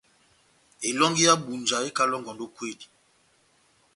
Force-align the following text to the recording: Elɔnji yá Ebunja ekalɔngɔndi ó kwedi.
Elɔnji 0.87 1.21
yá 1.27 1.33
Ebunja 1.39 1.77
ekalɔngɔndi 1.89 2.43
ó 2.47 2.47
kwedi. 2.55 2.87